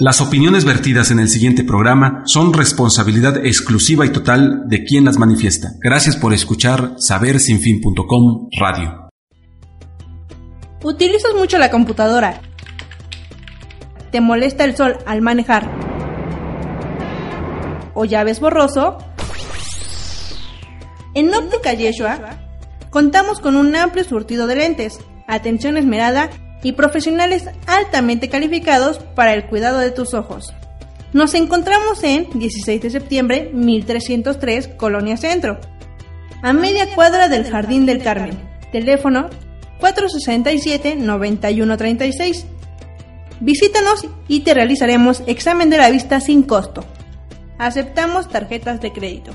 [0.00, 5.18] Las opiniones vertidas en el siguiente programa son responsabilidad exclusiva y total de quien las
[5.18, 5.72] manifiesta.
[5.80, 9.08] Gracias por escuchar sabersinfin.com Radio.
[10.84, 12.40] ¿Utilizas mucho la computadora?
[14.12, 15.68] ¿Te molesta el sol al manejar?
[17.94, 18.98] ¿O ya ves borroso?
[21.14, 22.38] En Óptica Yeshua
[22.90, 26.30] contamos con un amplio surtido de lentes, atención esmerada
[26.62, 30.54] y profesionales altamente calificados para el cuidado de tus ojos.
[31.12, 35.58] Nos encontramos en 16 de septiembre 1303, Colonia Centro,
[36.42, 38.38] a media cuadra del Jardín del Carmen.
[38.72, 39.30] Teléfono
[39.80, 42.44] 467-9136.
[43.40, 46.84] Visítanos y te realizaremos examen de la vista sin costo.
[47.58, 49.30] Aceptamos tarjetas de crédito.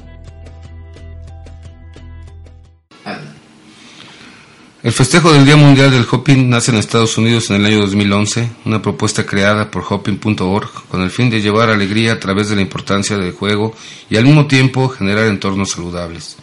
[4.84, 8.50] El festejo del Día Mundial del Hopping nace en Estados Unidos en el año 2011,
[8.66, 12.64] una propuesta creada por hopping.org con el fin de llevar alegría a través de la
[12.64, 13.74] importancia del juego
[14.10, 16.36] y al mismo tiempo generar entornos saludables.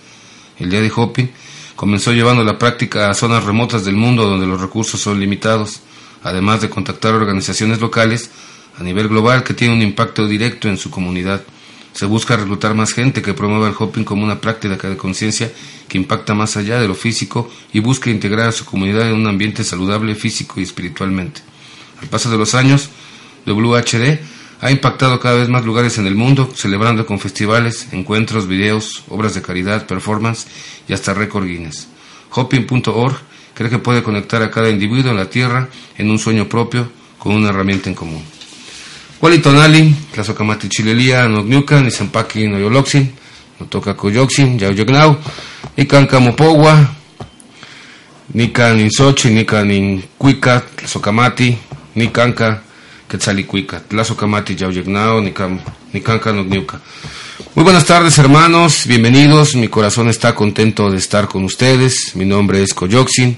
[0.59, 1.31] El Día de Hopping
[1.77, 5.83] comenzó llevando la práctica a zonas remotas del mundo donde los recursos son limitados,
[6.23, 8.31] además de contactar organizaciones locales
[8.79, 11.43] a nivel global que tienen un impacto directo en su comunidad.
[11.93, 15.53] Se busca reclutar más gente que promueva el hopping como una práctica de conciencia
[15.89, 19.27] que impacta más allá de lo físico y busca integrar a su comunidad en un
[19.27, 21.43] ambiente saludable físico y espiritualmente.
[22.01, 22.91] Al paso de los años,
[23.47, 24.19] WHD
[24.61, 29.35] ha impactado cada vez más lugares en el mundo, celebrando con festivales, encuentros, videos, obras
[29.35, 30.47] de caridad, performance
[30.89, 31.89] y hasta récord Guinness.
[32.31, 33.17] Hopping.org
[33.55, 37.35] cree que puede conectar a cada individuo en la Tierra en un sueño propio con
[37.35, 38.40] una herramienta en común.
[39.21, 43.07] Walitonali, Tlazocamati Chilelia, Nogniucan, Nizampaki, Noyoloxin,
[43.59, 45.19] Notoca Coyoxin, Yauyognau,
[45.77, 46.89] Nican Camopogua,
[48.33, 51.55] Nican Insochi, Nican Incuica, Tlazocamati,
[51.97, 52.63] Nicanca,
[53.07, 56.81] Quetzalicuica, Tlazocamati, Yauyognau, Nicanca, Nogniuca.
[57.55, 62.63] Muy buenas tardes hermanos, bienvenidos, mi corazón está contento de estar con ustedes, mi nombre
[62.63, 63.37] es Coyoxin,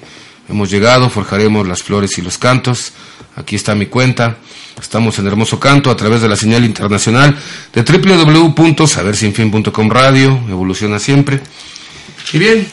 [0.52, 2.92] hemos llegado, forjaremos las flores y los cantos,
[3.36, 4.38] aquí está mi cuenta,
[4.80, 7.36] Estamos en Hermoso Canto a través de la señal internacional
[7.72, 11.40] de www.sabersinfin.com radio, evoluciona siempre.
[12.32, 12.66] Y bien,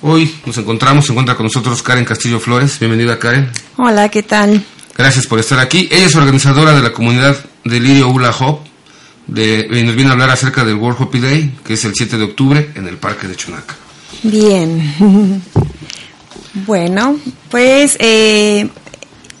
[0.00, 2.78] hoy nos encontramos, se encuentra con nosotros Karen Castillo Flores.
[2.78, 3.50] Bienvenida Karen.
[3.76, 4.64] Hola, ¿qué tal?
[4.96, 5.88] Gracias por estar aquí.
[5.90, 8.60] Ella es organizadora de la comunidad de Lirio Hula Hop
[9.26, 12.16] de, y nos viene a hablar acerca del World Hoppy Day, que es el 7
[12.18, 13.76] de octubre en el Parque de Chunaca.
[14.22, 14.94] Bien.
[16.54, 17.18] bueno,
[17.50, 18.68] pues eh,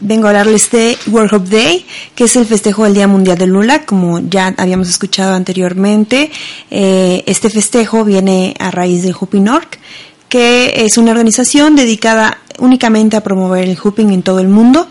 [0.00, 3.50] vengo a hablarles de World Hope Day, que es el festejo del Día Mundial del
[3.50, 6.30] Lula, como ya habíamos escuchado anteriormente.
[6.70, 9.68] Eh, este festejo viene a raíz del Hooping Org,
[10.28, 14.88] que es una organización dedicada únicamente a promover el hooping en todo el mundo.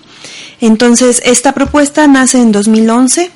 [0.59, 3.31] Entonces, esta propuesta nace en 2011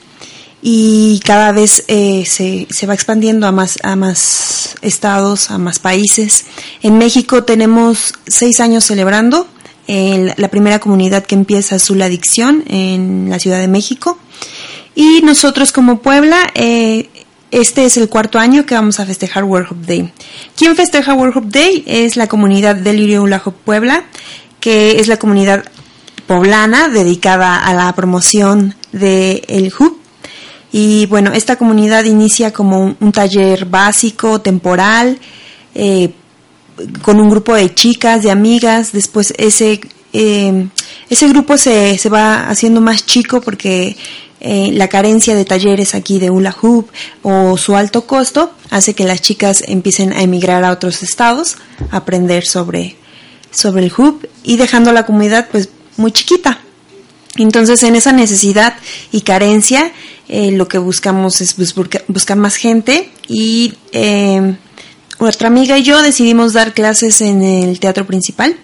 [0.67, 5.77] y cada vez eh, se, se, va expandiendo a más, a más estados, a más
[5.77, 6.45] países.
[6.81, 9.47] En México tenemos seis años celebrando
[9.87, 14.17] la primera comunidad que empieza su la adicción en la Ciudad de México.
[14.95, 17.11] Y nosotros como Puebla, eh,
[17.51, 20.11] este es el cuarto año que vamos a festejar World Hop Day.
[20.57, 21.83] ¿Quién festeja World Hop Day?
[21.85, 23.23] Es la comunidad del Lirio
[23.63, 24.05] Puebla,
[24.59, 25.63] que es la comunidad
[26.25, 30.04] poblana dedicada a la promoción del el HUB.
[30.77, 35.17] Y bueno, esta comunidad inicia como un, taller básico, temporal,
[35.73, 36.11] eh,
[37.01, 39.79] con un grupo de chicas, de amigas, después ese,
[40.11, 40.67] eh,
[41.09, 43.95] ese grupo se, se va haciendo más chico porque
[44.41, 46.89] eh, la carencia de talleres aquí de hula hoop
[47.23, 51.55] o su alto costo hace que las chicas empiecen a emigrar a otros estados,
[51.89, 52.97] a aprender sobre,
[53.49, 56.64] sobre el hoop y dejando la comunidad pues muy chiquita.
[57.37, 58.75] Entonces en esa necesidad
[59.11, 59.91] y carencia
[60.27, 63.73] eh, lo que buscamos es buscar más gente y
[65.19, 68.55] nuestra amiga y yo decidimos dar clases en el teatro principal,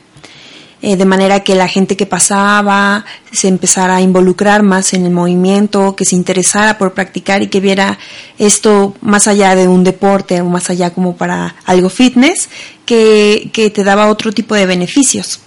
[0.81, 5.11] eh, de manera que la gente que pasaba se empezara a involucrar más en el
[5.11, 7.99] movimiento, que se interesara por practicar y que viera
[8.37, 12.49] esto más allá de un deporte o más allá como para algo fitness,
[12.85, 15.39] que, que te daba otro tipo de beneficios.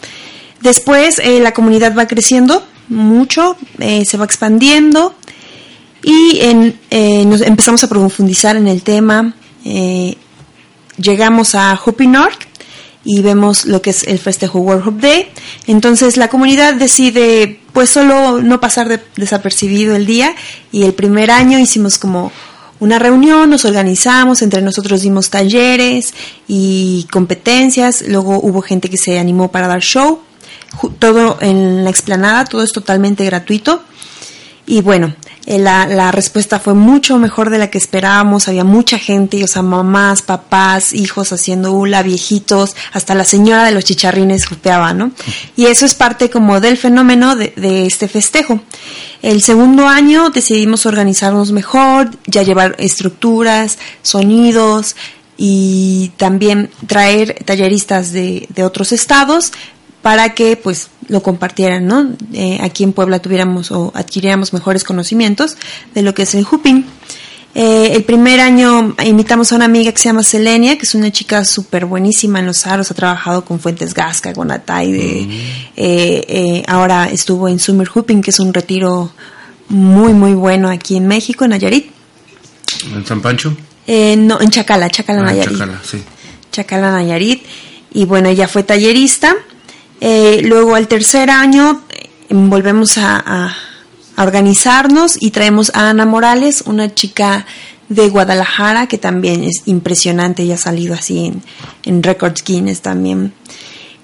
[0.61, 5.15] Después eh, la comunidad va creciendo mucho, eh, se va expandiendo
[6.03, 9.35] y en, nos empezamos a profundizar en el tema
[10.99, 12.09] llegamos a Hopi
[13.07, 15.29] y vemos lo que es el festejo World Hope Day.
[15.67, 20.35] Entonces la comunidad decide pues solo no pasar desapercibido el día
[20.73, 22.33] y el primer año hicimos como
[22.81, 26.13] una reunión, nos organizamos, entre nosotros dimos talleres
[26.49, 30.21] y competencias, luego hubo gente que se animó para dar show,
[30.99, 33.82] todo en la explanada, todo es totalmente gratuito.
[34.67, 35.15] Y bueno,
[35.47, 38.49] Eh, la, respuesta fue mucho mejor de la que esperábamos.
[38.49, 43.73] Había mucha gente, o sea, mamás, papás, hijos haciendo hula, viejitos, hasta la señora de
[43.73, 45.12] los chicharrines jupeaba, ¿no?
[45.56, 48.61] Y eso es parte como del fenómeno de, este festejo.
[49.20, 54.97] El segundo año decidimos organizarnos mejor, ya llevar estructuras, sonidos,
[55.37, 59.50] y también traer talleristas de otros estados
[60.05, 62.12] para que pues lo compartieran, ¿no?
[62.35, 65.56] Eh, aquí en Puebla tuviéramos o adquiriéramos mejores conocimientos
[65.95, 66.85] de lo que es el hooping.
[67.55, 71.11] Eh, el primer año invitamos a una amiga que se llama Selenia, que es una
[71.11, 75.33] chica súper buenísima en los aros, ha trabajado con Fuentes Gasca, con Ataide, mm.
[75.77, 79.11] eh, ahora estuvo en Summer Hooping, que es un retiro
[79.71, 81.91] muy, muy bueno aquí en México, en Nayarit.
[82.93, 83.56] ¿En San Pancho?
[83.87, 85.59] Eh, no, en Chacala, Chacala ah, Nayarit.
[85.59, 86.03] Chacala, sí.
[86.53, 87.43] Chacala Nayarit.
[87.93, 89.35] Y bueno, ella fue tallerista.
[90.00, 91.82] Eh, luego al tercer año
[92.29, 93.55] em, volvemos a,
[94.17, 97.46] organizarnos y traemos a Ana Morales, una chica
[97.88, 101.32] de Guadalajara que también es impresionante, ella ha salido así
[101.82, 103.32] en, Records Guinness también.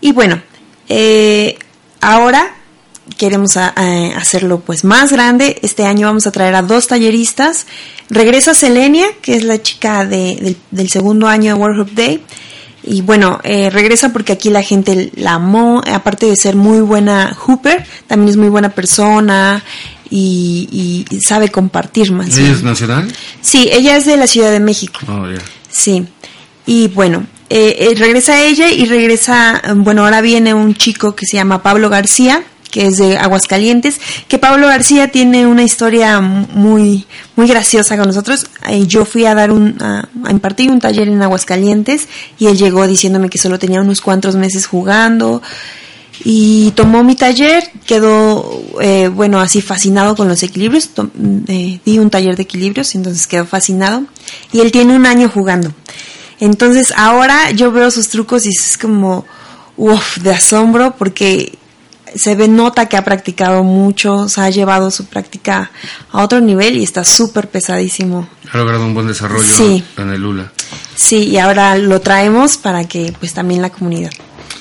[0.00, 0.42] Y bueno,
[0.88, 1.56] eh,
[2.00, 2.56] ahora
[3.16, 5.58] queremos hacerlo pues más grande.
[5.62, 7.66] Este año vamos a traer a dos talleristas.
[8.08, 12.22] Regresa Selenia, que es la chica de, del, segundo año de World Day.
[12.82, 17.34] Y bueno, eh, regresa porque aquí la gente la amó, aparte de ser muy buena
[17.34, 19.62] Hooper, también es muy buena persona
[20.08, 22.36] y, sabe compartir más.
[22.36, 23.12] ¿Ella es nacional?
[23.40, 25.00] Sí, ella es de la Ciudad de México.
[25.08, 25.26] Oh,
[25.70, 26.06] Sí.
[26.66, 31.36] Y bueno, eh, eh, regresa ella y regresa, bueno, ahora viene un chico que se
[31.36, 37.06] llama Pablo García, que es de Aguascalientes, que Pablo García tiene una historia muy,
[37.36, 38.46] muy graciosa con nosotros.
[38.68, 42.08] Eh, yo fui a dar un, a, impartir un taller en Aguascalientes
[42.38, 45.42] y él llegó diciéndome que solo tenía unos cuantos meses jugando
[46.22, 50.90] y tomó mi taller, quedó, eh, bueno, así fascinado con los equilibrios,
[51.48, 54.04] eh, di un taller de equilibrios, entonces quedó fascinado
[54.52, 55.72] y él tiene un año jugando.
[56.38, 59.24] Entonces ahora yo veo sus trucos y es como,
[59.76, 61.58] uff, de asombro porque
[62.14, 65.70] se ve, nota que ha practicado mucho, se ha llevado su práctica
[66.10, 68.28] a otro nivel y está súper pesadísimo.
[68.52, 70.52] Ha logrado un buen desarrollo en el ULA.
[70.94, 74.10] Sí, y ahora lo traemos para que pues también la comunidad.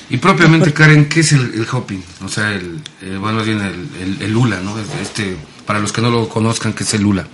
[0.08, 2.02] Y propiamente, Karen, ¿qué es el, hopping?
[2.24, 4.74] O sea, el, eh, bueno, viene el, el, ULA, ¿no?
[5.00, 7.26] Este, para los que no lo conozcan, ¿qué es el ULA?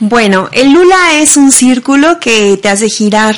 [0.00, 3.36] Bueno, el ULA es un círculo que te hace girar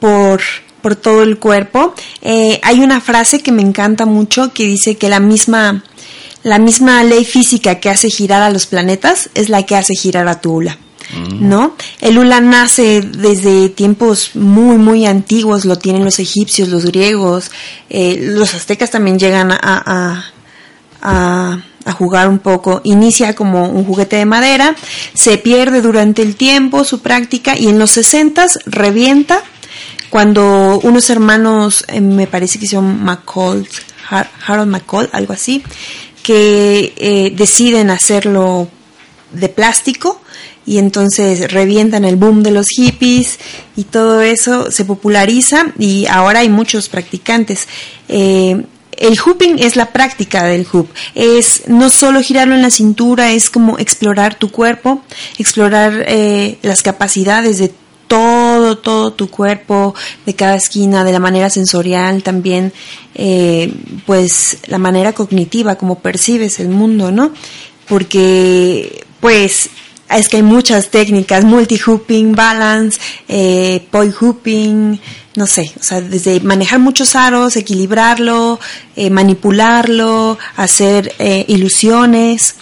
[0.00, 0.40] por
[0.80, 1.94] por todo el cuerpo.
[2.22, 5.84] Eh, hay una frase que me encanta mucho que dice que la misma,
[6.42, 10.28] la misma ley física que hace girar a los planetas es la que hace girar
[10.28, 10.78] a tu hula.
[11.10, 11.48] Mm.
[11.48, 11.74] ¿No?
[12.00, 17.50] El hula nace desde tiempos muy, muy antiguos, lo tienen los egipcios, los griegos,
[17.88, 19.58] eh, los aztecas también llegan a,
[21.00, 22.82] a, a jugar un poco.
[22.84, 24.76] Inicia como un juguete de madera,
[25.14, 29.42] se pierde durante el tiempo su práctica y en los 60 revienta
[30.10, 33.68] cuando unos hermanos, eh, me parece que son McCall,
[34.46, 35.62] Harold McCall, algo así,
[36.22, 38.68] que eh, deciden hacerlo
[39.32, 40.20] de plástico
[40.64, 43.38] y entonces revientan el boom de los hippies
[43.76, 47.68] y todo eso se populariza y ahora hay muchos practicantes.
[48.08, 53.30] Eh, el hooping es la práctica del hoop, es no solo girarlo en la cintura,
[53.30, 55.02] es como explorar tu cuerpo,
[55.38, 56.04] explorar
[56.62, 57.72] las capacidades de
[58.58, 59.94] todo, todo tu cuerpo,
[60.26, 62.72] de cada esquina, de la manera sensorial también,
[63.14, 63.72] eh,
[64.04, 67.32] pues la manera cognitiva, como percibes el mundo, ¿no?
[67.88, 69.70] Porque, pues,
[70.10, 72.98] es que hay muchas técnicas, multi-hooping, balance,
[73.28, 74.98] eh, poi hooping,
[75.36, 78.58] no sé, o sea, desde manejar muchos aros, equilibrarlo,
[78.96, 82.56] eh, manipularlo, hacer eh, ilusiones.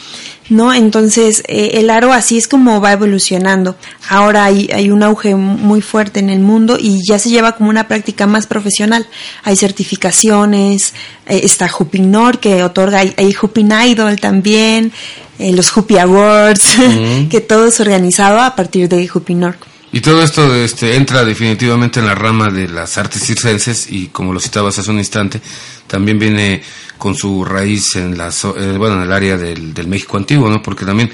[0.49, 0.73] ¿No?
[0.73, 3.77] Entonces, eh, el aro así es como va evolucionando.
[4.09, 7.71] Ahora hay, hay, un auge muy fuerte en el mundo y ya se lleva como
[7.71, 9.07] una práctica más profesional.
[9.43, 10.95] Hay certificaciones,
[11.27, 14.93] eh, está Nord que otorga, hay, hay Hooping Idol también,
[15.39, 16.77] eh, los Hoopy Awards,
[17.31, 19.57] que todo es organizado a partir de Nord.
[19.97, 24.35] Y todo esto este, entra definitivamente en la rama de las artes circenses y como
[24.35, 25.41] lo citabas hace un instante,
[25.87, 26.61] también viene
[26.99, 30.63] con su raíz en, la, eh, bueno, en el área del, del México antiguo, ¿no?
[30.63, 31.11] Porque también,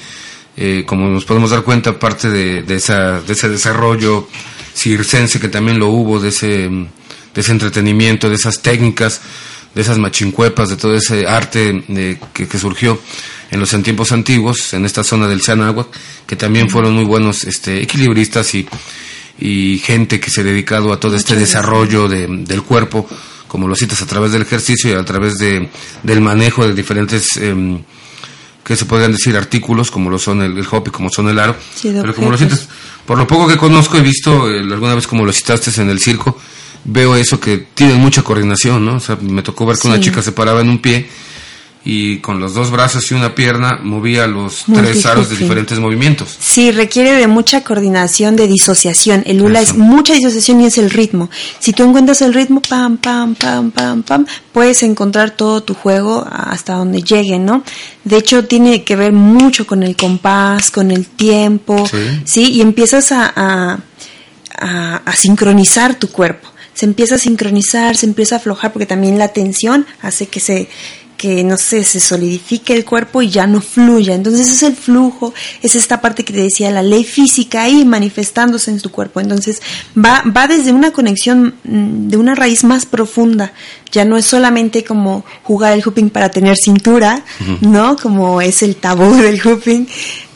[0.56, 4.26] eh, como nos podemos dar cuenta, parte de, de, esa, de ese desarrollo
[4.74, 6.88] circense que también lo hubo, de ese, de
[7.36, 9.20] ese entretenimiento, de esas técnicas,
[9.76, 12.98] de esas machincuepas, de todo ese arte eh, que, que surgió
[13.52, 15.86] en los tiempos antiguos, en esta zona del Sanáhuac,
[16.26, 18.66] que también fueron muy buenos este, equilibristas y,
[19.38, 23.06] y gente que se ha dedicado a todo este desarrollo de, del cuerpo,
[23.46, 25.68] como lo citas, a través del ejercicio y a través de,
[26.02, 27.82] del manejo de diferentes em,
[28.64, 31.38] que se podrían decir artículos, como lo son el, el hop y como son el
[31.38, 31.54] aro.
[31.74, 32.66] Sí, pero como lo sientes,
[33.04, 36.00] por lo poco que conozco, he visto eh, alguna vez como lo citaste en el
[36.00, 36.40] circo,
[36.84, 38.96] veo eso que tienen mucha coordinación, ¿no?
[38.96, 41.06] O sea, me tocó ver que una chica se paraba en un pie
[41.84, 46.36] y con los dos brazos y una pierna movía los tres aros de diferentes movimientos.
[46.38, 49.24] Sí, requiere de mucha coordinación, de disociación.
[49.26, 49.72] El hula Eso.
[49.72, 51.28] es mucha disociación y es el ritmo.
[51.58, 56.24] Si tú encuentras el ritmo, pam, pam, pam, pam, pam, puedes encontrar todo tu juego
[56.30, 57.64] hasta donde llegue, ¿no?
[58.04, 61.96] De hecho, tiene que ver mucho con el compás, con el tiempo, Sí.
[62.24, 62.50] ¿sí?
[62.52, 63.78] Y empiezas a, a,
[64.58, 66.48] a- a sincronizar tu cuerpo.
[66.74, 70.68] Se empieza a sincronizar, se empieza a aflojar, porque también la tensión hace que se
[71.22, 74.12] que no sé, se solidifique el cuerpo y ya no fluya.
[74.12, 78.72] Entonces es el flujo, es esta parte que te decía, la ley física ahí manifestándose
[78.72, 79.20] en tu cuerpo.
[79.20, 79.62] Entonces
[79.96, 83.52] va, va desde una conexión mm, de una raíz más profunda.
[83.92, 87.24] Ya no es solamente como jugar el hooping para tener cintura,
[87.60, 87.96] ¿no?
[87.96, 89.86] Como es el tabú del hooping,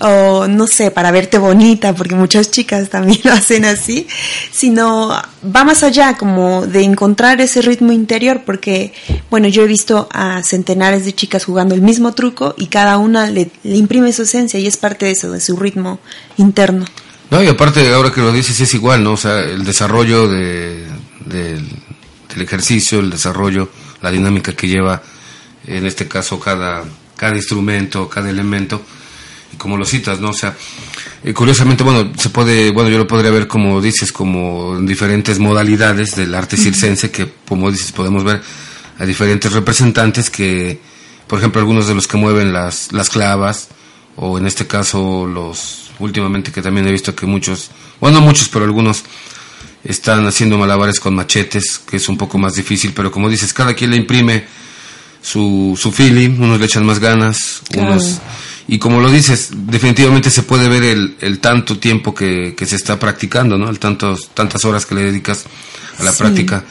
[0.01, 4.07] o no sé, para verte bonita, porque muchas chicas también lo hacen así,
[4.53, 8.93] sino va más allá, como de encontrar ese ritmo interior, porque,
[9.31, 13.31] bueno, yo he visto a centenares de chicas jugando el mismo truco y cada una
[13.31, 15.99] le, le imprime su esencia y es parte de eso, de su ritmo
[16.37, 16.85] interno.
[17.31, 19.13] No, y aparte, ahora que lo dices, es igual, ¿no?
[19.13, 20.87] O sea, el desarrollo de,
[21.25, 21.67] del,
[22.37, 23.71] del ejercicio, el desarrollo,
[24.03, 25.03] la dinámica que lleva,
[25.67, 26.85] en este caso, cada,
[27.17, 28.83] cada instrumento, cada elemento,
[29.53, 30.31] y como lo citas, ¿no?
[30.31, 30.55] O sea,
[31.25, 35.39] eh, curiosamente, bueno, se puede, bueno, yo lo podría ver como dices, como en diferentes
[35.39, 38.43] modalidades del arte circense, que como dices, podemos ver
[38.99, 40.79] a diferentes representantes que,
[41.27, 43.69] por ejemplo, algunos de los que mueven las, las clavas,
[44.17, 48.51] o en este caso los, últimamente que también he visto que muchos, bueno, no muchos,
[48.51, 49.05] pero algunos
[49.87, 53.75] están haciendo malabares con machetes, que es un poco más difícil, pero como dices, cada
[53.75, 54.45] quien le imprime
[55.23, 57.93] su, su feeling, unos le echan más ganas, Claro.
[57.93, 58.19] unos...
[58.69, 62.75] Y como lo dices, definitivamente se puede ver el, el tanto tiempo que, que se
[62.75, 63.71] está practicando, ¿no?
[63.71, 65.45] El tantos, tantas horas que le dedicas
[66.01, 66.19] a la Sí.
[66.19, 66.65] práctica.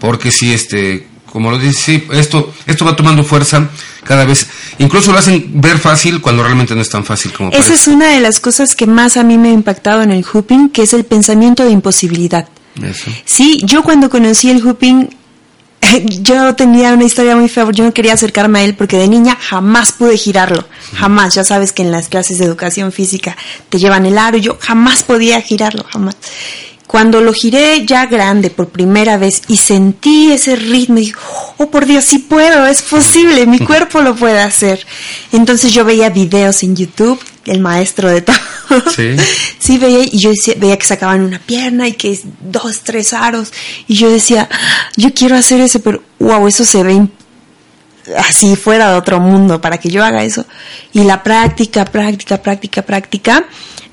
[0.00, 3.68] Porque sí, este, como lo dices, sí, esto, esto va tomando fuerza
[4.04, 4.46] cada vez.
[4.78, 7.74] Incluso lo hacen ver fácil cuando realmente no es tan fácil como Esa parece.
[7.74, 10.70] es una de las cosas que más a mí me ha impactado en el hooping,
[10.70, 12.48] que es el pensamiento de imposibilidad.
[12.82, 13.10] Eso.
[13.24, 15.08] Sí, yo cuando conocí el hooping,
[16.20, 19.36] yo tenía una historia muy fea, yo no quería acercarme a él porque de niña
[19.40, 21.34] jamás pude girarlo, jamás.
[21.34, 23.36] Ya sabes que en las clases de educación física
[23.68, 26.16] te llevan el aro y yo jamás podía girarlo, jamás.
[26.86, 31.14] Cuando lo giré ya grande por primera vez y sentí ese ritmo, y dije,
[31.56, 34.86] oh por Dios, sí puedo, es posible, mi cuerpo lo puede hacer.
[35.32, 38.36] Entonces yo veía videos en YouTube, el maestro de todo.
[38.94, 39.16] Sí.
[39.58, 43.12] Sí, veía, y yo decía- veía que sacaban una pierna y que es dos, tres
[43.12, 43.52] aros.
[43.88, 44.58] Y yo decía, "Ah,
[44.96, 47.08] yo quiero hacer eso, pero wow, eso se ve
[48.16, 50.46] así fuera de otro mundo para que yo haga eso.
[50.92, 53.44] Y la práctica, práctica, práctica, práctica,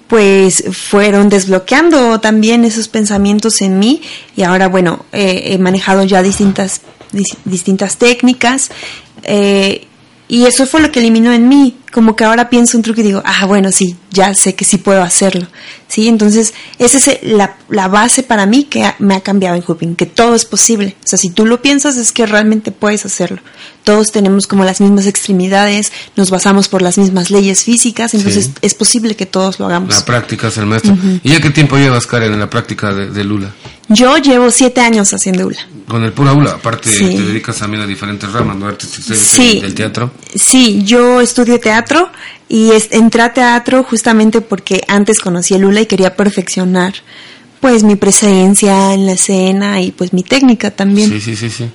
[0.07, 4.01] pues fueron desbloqueando también esos pensamientos en mí.
[4.35, 6.81] Y ahora, bueno, eh, he manejado ya distintas,
[7.11, 8.69] dis- distintas técnicas.
[9.23, 9.87] eh,
[10.29, 11.75] y eso fue lo que eliminó en mí.
[11.93, 14.77] Como que ahora pienso un truco y digo, ah, bueno, sí, ya sé que sí
[14.79, 15.47] puedo hacerlo.
[15.87, 19.63] Sí, entonces esa es la, la base para mí que ha- me ha cambiado en
[19.65, 20.95] hooping, que todo es posible.
[21.03, 23.41] O sea, si tú lo piensas es que realmente puedes hacerlo.
[23.83, 28.51] Todos tenemos como las mismas extremidades, nos basamos por las mismas leyes físicas, entonces Sí.
[28.61, 29.93] es posible que todos lo hagamos.
[29.93, 30.97] La práctica es el maestro.
[31.21, 33.51] ¿Y ya qué tiempo llevas, Karen, en la práctica de, de Lula?
[33.89, 35.59] Yo llevo siete años haciendo hula.
[35.87, 36.99] Con el pura Lula, aparte Sí.
[37.17, 38.65] te dedicas también a diferentes ramas, ¿no?
[38.67, 39.59] Artes Sí.
[39.59, 40.11] del teatro.
[40.33, 41.82] Sí, yo estudio teatro
[42.49, 46.93] y es- entré a teatro justamente porque antes conocí el hula y quería perfeccionar
[47.59, 51.09] pues mi presencia en la escena y pues mi técnica también.
[51.09, 51.69] Sí, sí, sí, sí.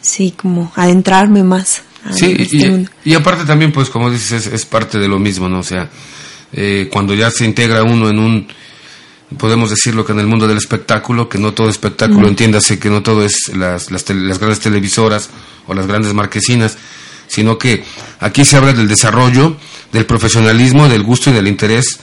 [0.00, 2.90] Sí, como adentrarme más a Sí, este y, mundo.
[3.04, 5.58] y aparte también, pues como dices, es, es parte de lo mismo, ¿no?
[5.60, 5.88] O sea,
[6.52, 8.48] eh, cuando ya se integra uno en un,
[9.38, 13.02] podemos decirlo que en el mundo del espectáculo, que no todo espectáculo, entiéndase que no
[13.02, 15.30] todo es las, las, tele- las grandes televisoras
[15.66, 16.76] o las grandes marquesinas,
[17.32, 17.82] sino que
[18.20, 19.56] aquí se habla del desarrollo,
[19.92, 21.98] del profesionalismo, del gusto y del interés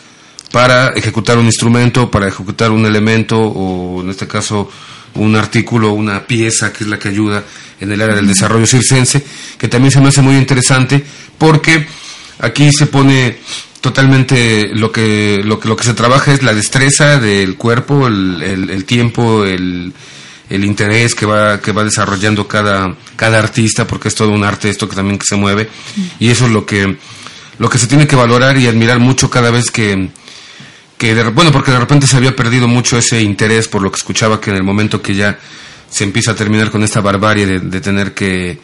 [0.51, 4.69] para ejecutar un instrumento, para ejecutar un elemento o en este caso
[5.15, 7.43] un artículo, una pieza que es la que ayuda
[7.79, 9.24] en el área del desarrollo circense,
[9.57, 11.03] que también se me hace muy interesante
[11.38, 11.86] porque
[12.39, 13.38] aquí se pone
[13.81, 18.41] totalmente lo que lo que lo que se trabaja es la destreza del cuerpo, el,
[18.41, 19.93] el- el tiempo, el,
[20.50, 24.70] el interés que va que va desarrollando cada cada artista porque es todo un arte
[24.70, 25.70] esto que también que se mueve.
[26.20, 26.98] Y eso es lo que
[27.58, 30.10] lo que se tiene que valorar y admirar mucho cada vez que
[30.98, 33.98] que de, bueno porque de repente se había perdido mucho ese interés por lo que
[33.98, 35.39] escuchaba que en el momento que ya
[35.89, 38.60] se empieza a terminar con esta barbarie de, de tener que,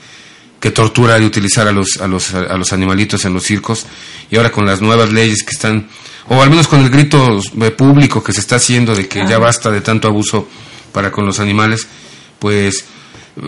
[0.60, 3.86] que tortura y utilizar a los, a los, a los animalitos en los circos.
[4.30, 5.88] Y ahora con las nuevas leyes que están,
[6.28, 7.40] o al menos con el grito
[7.78, 10.48] público que se está haciendo de que ya basta de tanto abuso
[10.96, 11.88] para con los animales,
[12.40, 12.86] pues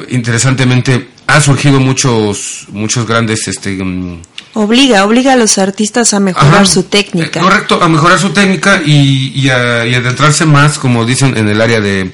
[0.09, 4.21] interesantemente han surgido muchos muchos grandes este mm,
[4.53, 7.39] obliga obliga a los artistas a mejorar su técnica.
[7.39, 11.61] Correcto a mejorar su técnica y, y, a, y adentrarse más como dicen en el
[11.61, 12.11] área de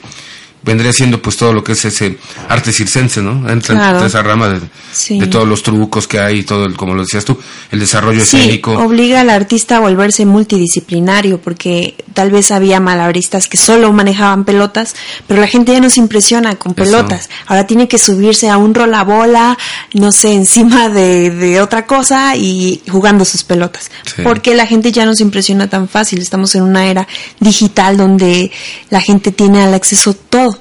[0.64, 2.18] vendría siendo pues todo lo que es ese
[2.48, 3.50] arte circense, ¿no?
[3.50, 7.26] Entra en esa rama de, todos los trucos que hay, todo el, como lo decías
[7.26, 7.38] tú,
[7.72, 8.72] el desarrollo sí, escénico.
[8.74, 14.96] obliga al artista a volverse multidisciplinario, porque tal vez había malabaristas que solo manejaban pelotas,
[15.28, 17.30] pero la gente ya no se impresiona con pelotas.
[17.48, 19.58] Ahora tiene que subirse a un rolabola,
[19.94, 23.92] no sé, encima de, de otra cosa y jugando sus pelotas.
[24.24, 26.22] Porque la gente ya no se impresiona tan fácil.
[26.22, 27.08] Estamos en una era
[27.40, 28.52] digital donde
[28.90, 30.53] la gente tiene al acceso todo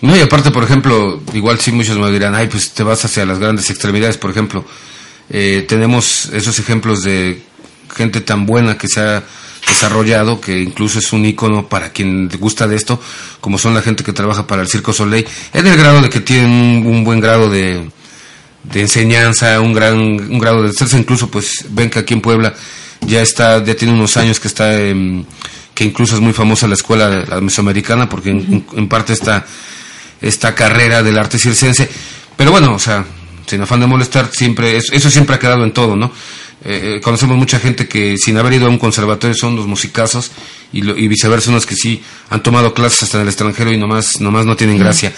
[0.00, 3.26] no, y aparte, por ejemplo, igual sí muchos me dirán, ay, pues te vas hacia
[3.26, 4.64] las grandes extremidades, por ejemplo.
[5.30, 7.42] Eh, tenemos esos ejemplos de
[7.94, 9.24] gente tan buena que se ha
[9.66, 13.00] desarrollado, que incluso es un icono para quien gusta de esto,
[13.40, 16.20] como son la gente que trabaja para el Circo Soleil, en el grado de que
[16.20, 17.90] tienen un, buen grado de,
[18.64, 22.54] de, enseñanza, un gran un grado de hacerse, incluso pues ven que aquí en Puebla
[23.06, 24.72] ya está, ya tiene unos años que está,
[25.78, 29.46] que incluso es muy famosa la escuela la mesoamericana, porque en, en parte está
[30.20, 31.88] esta carrera del arte circense.
[32.36, 33.04] Pero bueno, o sea,
[33.46, 36.10] sin afán de molestar, siempre eso, siempre ha quedado en todo, ¿no?
[36.64, 40.32] Eh, eh, conocemos mucha gente que sin haber ido a un conservatorio son los musicazos
[40.72, 44.20] y, y, viceversa, unos que sí han tomado clases hasta en el extranjero y nomás,
[44.20, 45.12] nomás no tienen gracia.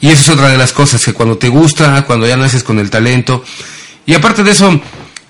[0.00, 2.80] Y eso es otra de las cosas, que cuando te gusta, cuando ya naces con
[2.80, 3.44] el talento,
[4.06, 4.80] y aparte de eso,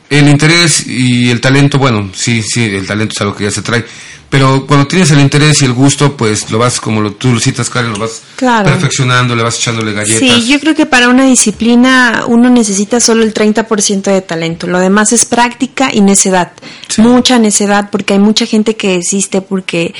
[0.09, 3.61] el interés y el talento, bueno, sí, sí, el talento es algo que ya se
[3.61, 3.85] trae,
[4.31, 7.41] pero cuando tienes el interés y el gusto, pues lo vas, como lo, tú lo
[7.41, 10.21] citas, Karen, lo vas perfeccionando, le vas echándole galletas.
[10.21, 14.69] Sí, yo creo que para una disciplina uno necesita solo el 30% de talento.
[14.69, 16.53] Lo demás es práctica y necedad.
[16.99, 19.95] Mucha necedad, porque hay mucha gente que existe porque,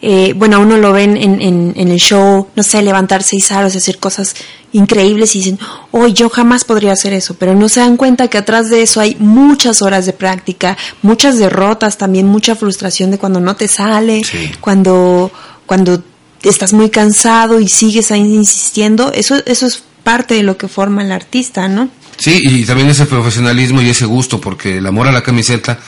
[0.00, 3.74] eh, bueno, uno lo ven en, en, en, el show, no sé, levantar seis aros
[3.74, 4.34] y hacer cosas
[4.74, 5.58] increíbles y dicen,
[5.92, 9.00] hoy yo jamás podría hacer eso, pero no se dan cuenta que atrás de eso
[9.00, 14.22] hay muchas horas de práctica, muchas derrotas, también mucha frustración de cuando no te sale,
[14.60, 15.30] cuando,
[15.64, 16.02] cuando
[16.42, 21.02] estás muy cansado y sigues ahí insistiendo, eso, eso es parte de lo que forma
[21.02, 21.88] el artista, ¿no?
[22.16, 25.78] Sí, y también ese profesionalismo y ese gusto, porque el amor a la camiseta,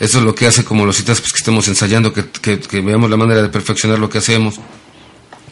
[0.00, 3.10] eso es lo que hace como los citas pues, que estemos ensayando, que, que veamos
[3.10, 4.58] la manera de perfeccionar lo que hacemos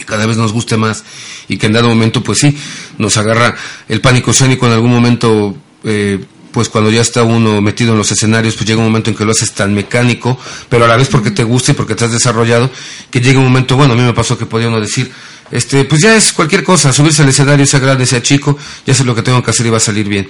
[0.01, 1.05] que cada vez nos guste más
[1.49, 2.57] y que en dado momento, pues sí,
[2.99, 3.55] nos agarra
[3.89, 5.55] el pánico escénico en algún momento.
[5.85, 9.17] Eh, pues cuando ya está uno metido en los escenarios, pues llega un momento en
[9.17, 10.37] que lo haces tan mecánico,
[10.69, 12.69] pero a la vez porque te gusta y porque te has desarrollado,
[13.09, 15.13] que llega un momento, bueno, a mí me pasó que podía uno decir,
[15.51, 19.05] este, pues ya es cualquier cosa, subirse al escenario, sea grande, sea chico, ya sé
[19.05, 20.29] lo que tengo que hacer y va a salir bien.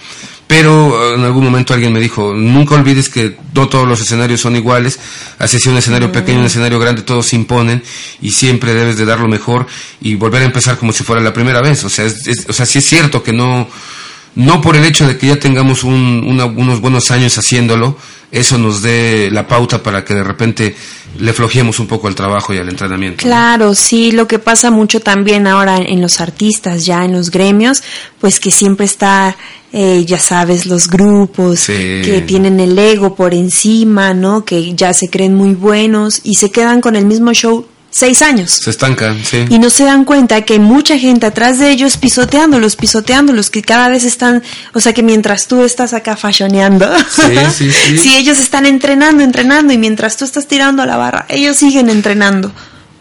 [0.51, 4.41] Pero eh, en algún momento alguien me dijo, nunca olvides que no todos los escenarios
[4.41, 4.99] son iguales,
[5.39, 7.81] así sea un escenario pequeño, un escenario grande, todos se imponen
[8.21, 9.69] y siempre debes de dar lo mejor
[10.01, 11.85] y volver a empezar como si fuera la primera vez.
[11.85, 12.05] O sea,
[12.49, 13.69] o sea, sí es cierto que no,
[14.35, 17.97] no por el hecho de que ya tengamos unos buenos años haciéndolo,
[18.33, 20.75] eso nos dé la pauta para que de repente
[21.18, 23.23] le flojemos un poco al trabajo y al entrenamiento.
[23.23, 27.83] Claro, sí, lo que pasa mucho también ahora en los artistas, ya en los gremios,
[28.20, 29.37] pues que siempre está,
[29.73, 34.44] eh, ya sabes, los grupos que tienen el ego por encima, ¿no?
[34.44, 38.53] Que ya se creen muy buenos y se quedan con el mismo show seis años.
[38.62, 39.44] Se estancan, sí.
[39.48, 43.62] Y no se dan cuenta que hay mucha gente atrás de ellos pisoteándolos, pisoteándolos, que
[43.62, 48.38] cada vez están, o sea que mientras tú estás acá fashioneando, sí, sí, si ellos
[48.38, 52.53] están entrenando, entrenando, y mientras tú estás tirando a la barra, ellos siguen entrenando.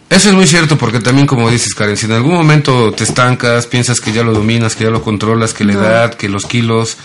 [0.10, 3.68] Eso es muy cierto, porque también como dices, Karen, si en algún momento te estancas,
[3.68, 6.98] piensas que ya lo dominas, que ya lo controlas, que la edad, que los kilos,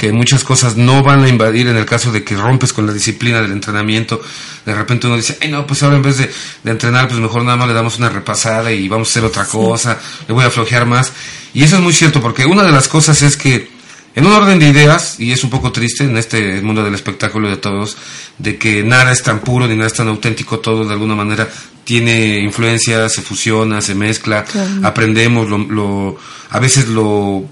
[0.00, 2.92] que muchas cosas no van a invadir en el caso de que rompes con la
[2.94, 4.18] disciplina del entrenamiento.
[4.64, 6.30] De repente uno dice, ay no, pues ahora en vez de,
[6.64, 9.98] entrenar, pues mejor nada más le damos una repasada y vamos a hacer otra cosa,
[10.26, 11.12] le voy a flojear más.
[11.52, 13.68] Y eso es muy cierto, porque una de las cosas es que
[14.14, 17.50] en un orden de ideas, y es un poco triste en este mundo del espectáculo
[17.50, 17.98] de todos,
[18.38, 21.46] de que nada es tan puro ni nada es tan auténtico, todo de alguna manera
[21.84, 24.46] tiene influencia, se fusiona, se mezcla,
[24.82, 27.44] aprendemos, lo, lo, a veces lo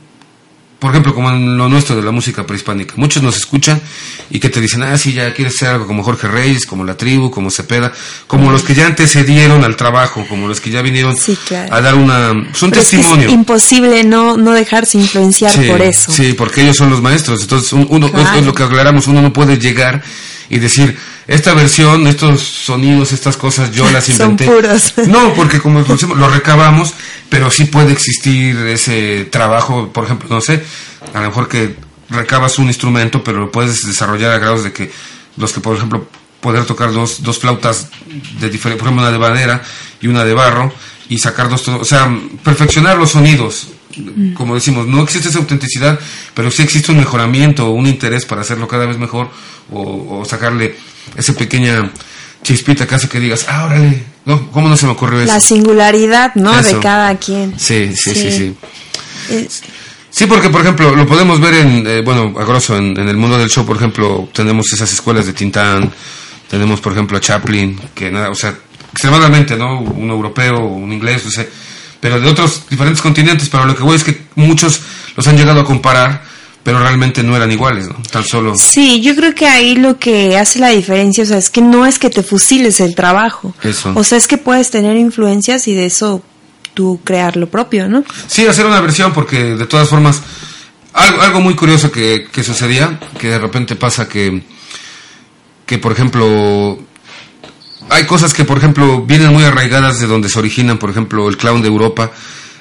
[0.79, 2.95] por ejemplo, como en lo nuestro de la música prehispánica.
[2.97, 3.81] Muchos nos escuchan
[4.31, 6.97] y que te dicen, ah, sí, ya quieres ser algo como Jorge Reyes, como La
[6.97, 7.93] Tribu, como Cepeda,
[8.29, 11.17] como los que ya antecedieron al trabajo, como los que ya vinieron
[11.71, 13.27] a dar una, un testimonio.
[13.27, 16.13] Es imposible no, no dejarse influenciar por eso.
[16.13, 17.43] Sí, porque ellos son los maestros.
[17.43, 20.03] Entonces, uno, es lo que aclaramos, uno no puede llegar
[20.49, 20.97] y decir,
[21.29, 24.47] esta versión, estos sonidos, estas cosas, yo las inventé.
[24.47, 24.95] Son puras.
[25.07, 26.95] No, porque como lo recabamos,
[27.29, 30.65] pero sí puede existir ese trabajo, por ejemplo, no sé,
[31.13, 31.77] a lo mejor que
[32.09, 34.91] recabas un instrumento, pero lo puedes desarrollar a grados de que
[35.37, 36.09] los que, por ejemplo,
[36.41, 37.89] poder tocar dos, dos flautas
[38.41, 39.63] de diferente, por ejemplo, una de madera
[40.01, 40.73] y una de barro,
[41.11, 42.11] y sacar dos, o sea,
[42.43, 43.69] perfeccionar los sonidos.
[44.35, 45.99] Como decimos, no existe esa autenticidad,
[46.35, 49.31] pero sí existe un mejoramiento, un interés para hacerlo cada vez mejor
[49.73, 50.75] o, sacarle
[51.17, 51.91] esa pequeña
[52.43, 55.33] chispita que hace que digas, ah, órale, no, ¿cómo no se me ocurrió eso?
[55.33, 56.63] La singularidad, ¿no?
[56.63, 57.59] De cada quien.
[57.59, 59.49] Sí, sí, sí, sí.
[60.11, 63.39] Sí, porque por ejemplo lo podemos ver en, eh, bueno, a grosso, en, el mundo
[63.39, 65.93] del show, por ejemplo, tenemos esas escuelas de Tintán,
[66.49, 68.57] tenemos por ejemplo a Chaplin, que nada, o sea,
[68.91, 69.81] extremadamente, ¿no?
[69.81, 71.49] Un europeo, un inglés, no sé,
[72.01, 74.81] pero de otros diferentes continentes, pero lo que voy es que muchos
[75.17, 76.23] los han llegado a comparar,
[76.63, 77.97] pero realmente no eran iguales, ¿no?
[78.11, 78.55] Tan solo.
[78.57, 81.87] Sí, yo creo que ahí lo que hace la diferencia, o sea, es que no
[81.87, 83.55] es que te fusiles el trabajo.
[83.63, 83.93] Eso.
[83.95, 86.23] O sea, es que puedes tener influencias y de eso
[86.75, 88.05] tú crear lo propio, ¿no?
[88.29, 90.23] Sí, hacer una versión, porque de todas formas,
[90.93, 94.43] algo, algo muy curioso que, que sucedía, que de repente pasa que,
[95.67, 96.79] que por ejemplo,
[97.91, 101.37] hay cosas que, por ejemplo, vienen muy arraigadas de donde se originan, por ejemplo, el
[101.37, 102.11] clown de Europa.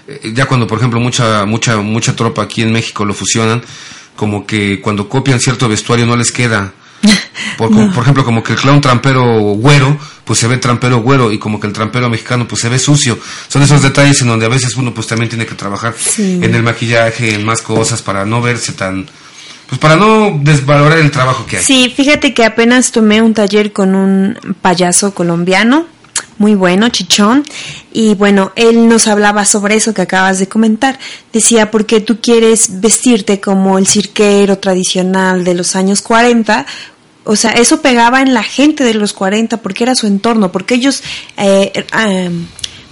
[0.07, 3.61] Eh, ya cuando, por ejemplo, mucha, mucha, mucha tropa aquí en México lo fusionan,
[4.15, 6.73] como que cuando copian cierto vestuario no les queda.
[7.57, 11.39] Por, por ejemplo, como que el clown trampero güero, pues se ve trampero güero, y
[11.39, 13.17] como que el trampero mexicano, pues se ve sucio.
[13.47, 16.61] Son esos detalles en donde a veces uno, pues también tiene que trabajar en el
[16.61, 19.07] maquillaje, en más cosas, para no verse tan,
[19.67, 21.63] pues para no desvalorar el trabajo que hay.
[21.63, 25.85] Sí, fíjate que apenas tomé un taller con un payaso colombiano,
[26.37, 27.43] muy bueno, chichón,
[27.91, 30.99] y bueno, él nos hablaba sobre eso que acabas de comentar.
[31.33, 36.65] Decía, porque tú quieres vestirte como el cirquero tradicional de los años 40,
[37.25, 40.75] o sea, eso pegaba en la gente de los 40 porque era su entorno, porque
[40.75, 41.03] ellos
[41.35, 42.31] eh, eh,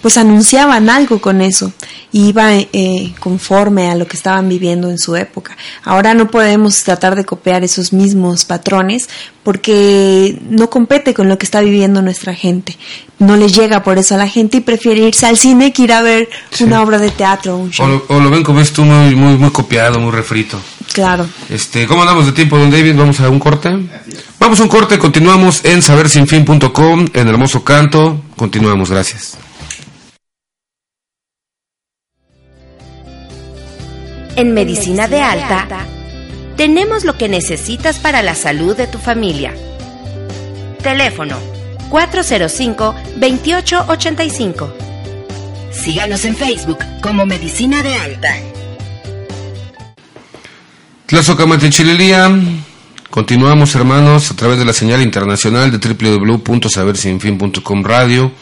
[0.06, 1.74] pues anunciaban algo con eso,
[2.12, 5.58] iba eh, conforme a lo que estaban viviendo en su época.
[5.84, 9.10] Ahora no podemos tratar de copiar esos mismos patrones
[9.42, 12.78] porque no compete con lo que está viviendo nuestra gente.
[13.18, 15.92] No le llega por eso a la gente y prefiere irse al cine que ir
[15.92, 17.58] a ver una obra de teatro.
[17.58, 18.04] Un show.
[18.08, 20.62] O, lo, ven como es tú muy, muy, muy copiado, muy refrito.
[20.94, 21.28] Claro.
[21.50, 22.96] Este, ¿Cómo andamos de tiempo, don David?
[22.96, 23.76] Vamos a un corte.
[24.40, 28.22] Vamos a un corte, continuamos en sabersinfin.com, en Hermoso Canto.
[28.36, 29.40] Continuamos, gracias.
[34.38, 35.66] En Medicina de Alta,
[36.58, 39.54] tenemos lo que necesitas para la salud de tu familia.
[40.84, 41.38] Teléfono
[41.90, 44.74] 405-2885.
[45.72, 48.36] Síganos en Facebook como Medicina de Alta.
[51.70, 52.30] Chililía.
[53.10, 58.34] Continuamos, hermanos, a través de la señal internacional de www.sabersinfin.com radio.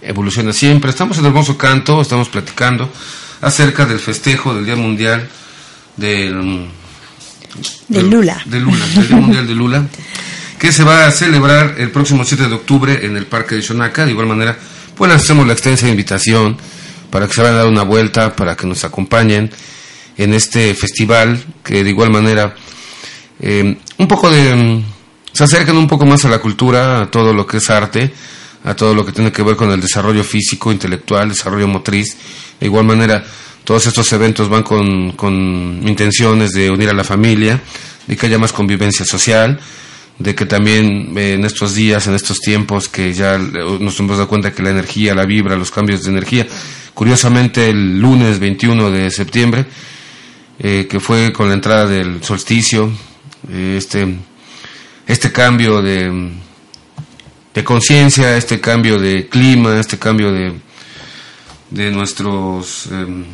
[0.00, 0.88] Evoluciona siempre.
[0.88, 2.88] Estamos en Hermoso Canto, estamos platicando
[3.42, 5.28] acerca del festejo del Día Mundial
[5.96, 6.68] del,
[7.88, 8.42] de Lula.
[8.46, 9.86] De Lula, del Día Mundial de Lula,
[10.58, 14.04] que se va a celebrar el próximo 7 de octubre en el Parque de Xonaca.
[14.04, 14.56] De igual manera,
[14.96, 16.56] pues hacemos la extensa invitación
[17.10, 19.50] para que se vayan a dar una vuelta, para que nos acompañen
[20.16, 22.54] en este festival, que de igual manera
[23.40, 24.54] eh, un poco de...
[24.54, 24.84] Mm,
[25.32, 28.12] se acercan un poco más a la cultura, a todo lo que es arte,
[28.64, 32.16] a todo lo que tiene que ver con el desarrollo físico, intelectual, desarrollo motriz.
[32.60, 33.24] De igual manera,
[33.64, 37.60] todos estos eventos van con, con intenciones de unir a la familia,
[38.06, 39.60] de que haya más convivencia social,
[40.18, 44.28] de que también eh, en estos días, en estos tiempos que ya nos hemos dado
[44.28, 46.46] cuenta que la energía, la vibra, los cambios de energía,
[46.94, 49.64] curiosamente el lunes 21 de septiembre,
[50.58, 52.90] eh, que fue con la entrada del solsticio,
[53.50, 54.16] eh, este,
[55.06, 56.30] este cambio de
[57.64, 60.52] conciencia, este cambio de clima, este cambio de,
[61.72, 63.24] de nuestros em,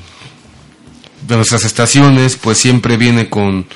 [1.26, 3.66] de nuestras estaciones, pues siempre viene con,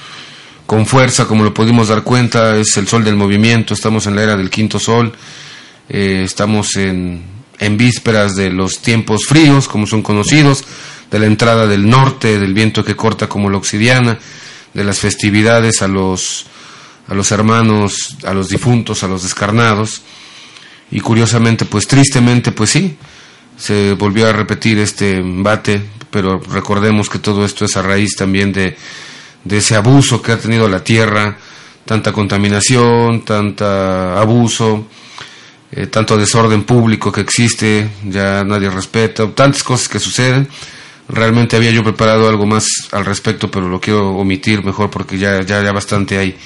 [0.67, 4.23] con fuerza, como lo pudimos dar cuenta, es el sol del movimiento, estamos en la
[4.23, 5.13] era del quinto sol,
[5.89, 7.23] eh, estamos en,
[7.59, 10.65] en vísperas de los tiempos fríos, como son conocidos,
[11.11, 14.19] de la entrada del norte, del viento que corta como la obsidiana,
[14.73, 16.47] de las festividades a los,
[17.09, 20.03] a los hermanos, a los difuntos, a los descarnados,
[20.91, 22.97] y curiosamente, pues tristemente, pues sí,
[23.63, 25.81] se volvió a repetir este embate
[26.13, 28.77] pero recordemos que todo esto es a raíz también de,
[29.49, 31.37] ese abuso que ha tenido la tierra,
[31.87, 34.89] tanta contaminación, tanta abuso,
[35.73, 40.47] eh, tanto desorden público que existe, ya nadie respeta, tantas cosas que suceden.
[41.09, 45.41] Realmente había yo preparado algo más al respecto, pero lo quiero omitir mejor porque ya,
[45.41, 46.37] ya, ya bastante hay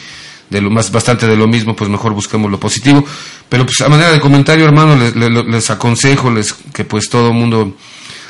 [0.50, 3.04] de lo más bastante de lo mismo, pues mejor busquemos lo positivo.
[3.48, 7.76] Pero pues a manera de comentario, hermano, les, les, aconsejo les, que pues todo mundo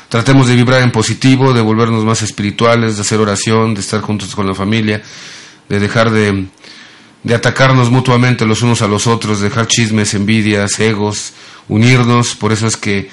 [0.09, 4.35] tratemos de vibrar en positivo, de volvernos más espirituales, de hacer oración, de estar juntos
[4.35, 5.01] con la familia,
[5.69, 6.47] de dejar de,
[7.23, 11.33] de atacarnos mutuamente los unos a los otros, dejar chismes, envidias, egos,
[11.67, 13.09] unirnos, por eso es que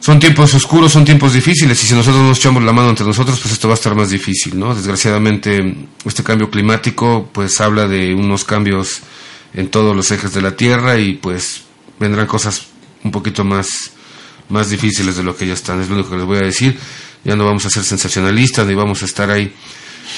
[0.00, 3.38] son tiempos oscuros, son tiempos difíciles y si nosotros nos echamos la mano entre nosotros,
[3.38, 4.74] pues esto va a estar más difícil, ¿no?
[4.74, 9.00] Desgraciadamente, este cambio climático pues habla de unos cambios
[9.52, 11.62] en todos los ejes de la Tierra y pues
[11.98, 12.66] vendrán cosas
[13.04, 13.92] un poquito más
[14.48, 16.76] más difíciles de lo que ya están, es lo único que les voy a decir.
[17.22, 19.52] Ya no vamos a ser sensacionalistas ni vamos a estar ahí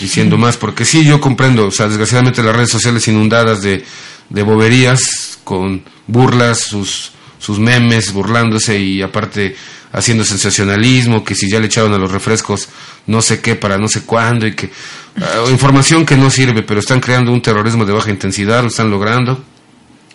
[0.01, 3.85] diciendo más, porque sí, yo comprendo, o sea, desgraciadamente las redes sociales inundadas de,
[4.31, 9.57] de boberías, con burlas, sus sus memes burlándose y aparte
[9.92, 12.68] haciendo sensacionalismo, que si ya le echaron a los refrescos
[13.09, 14.70] no sé qué para no sé cuándo y que
[15.20, 18.90] ah, información que no sirve, pero están creando un terrorismo de baja intensidad, lo están
[18.90, 19.42] logrando,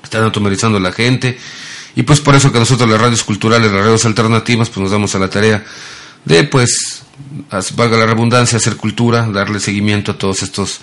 [0.01, 1.37] están automatizando a la gente.
[1.97, 5.13] Y pues por eso que nosotros las radios culturales, las radios alternativas, pues nos damos
[5.15, 5.65] a la tarea
[6.23, 7.03] de pues
[7.75, 10.79] valga la redundancia, hacer cultura, darle seguimiento a todos estos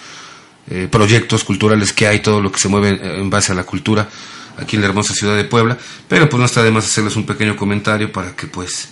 [0.69, 4.07] eh, proyectos culturales que hay, todo lo que se mueve en base a la cultura
[4.57, 7.27] aquí en la hermosa ciudad de Puebla, pero pues no está de más hacerles un
[7.27, 8.89] pequeño comentario para que pues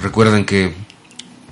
[0.00, 0.74] recuerden que,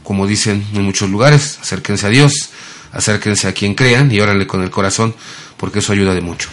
[0.02, 2.50] como dicen en muchos lugares, acérquense a Dios,
[2.92, 5.14] acérquense a quien crean y órale con el corazón,
[5.56, 6.48] porque eso ayuda de mucho.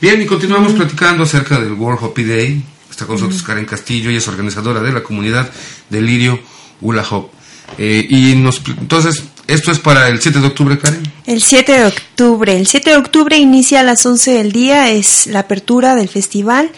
[0.00, 2.62] Bien, y continuamos platicando acerca del World Hoppy Day.
[2.90, 5.50] Está con nosotros Karen Castillo, y es organizadora de la comunidad
[5.90, 6.38] Delirio
[6.80, 7.30] Hula Hop.
[7.78, 11.02] Eh, y nos, entonces, ¿esto es para el 7 de octubre, Karen?
[11.26, 12.56] El 7 de octubre.
[12.56, 16.70] El 7 de octubre inicia a las 11 del día, es la apertura del festival.